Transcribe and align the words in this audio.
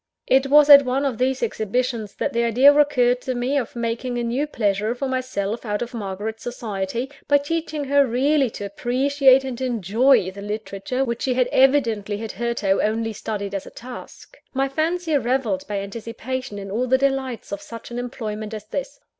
It 0.25 0.47
was 0.47 0.67
at 0.67 0.83
one 0.83 1.05
of 1.05 1.19
these 1.19 1.43
exhibitions 1.43 2.15
that 2.15 2.33
the 2.33 2.43
idea 2.43 2.73
occurred 2.73 3.21
to 3.21 3.35
me 3.35 3.55
of 3.55 3.75
making 3.75 4.17
a 4.17 4.23
new 4.23 4.47
pleasure 4.47 4.95
for 4.95 5.07
myself 5.07 5.63
out 5.63 5.83
of 5.83 5.93
Margaret's 5.93 6.41
society, 6.41 7.11
by 7.27 7.37
teaching 7.37 7.83
her 7.83 8.03
really 8.03 8.49
to 8.49 8.65
appreciate 8.65 9.43
and 9.43 9.61
enjoy 9.61 10.31
the 10.31 10.41
literature 10.41 11.05
which 11.05 11.21
she 11.21 11.35
had 11.35 11.45
evidently 11.51 12.17
hitherto 12.17 12.81
only 12.81 13.13
studied 13.13 13.53
as 13.53 13.67
a 13.67 13.69
task. 13.69 14.37
My 14.55 14.67
fancy 14.67 15.15
revelled 15.19 15.67
by 15.67 15.77
anticipation 15.77 16.57
in 16.57 16.71
all 16.71 16.87
the 16.87 16.97
delights 16.97 17.51
of 17.51 17.61
such 17.61 17.91
an 17.91 17.99
employment 17.99 18.55
as 18.55 18.65
this. 18.65 18.99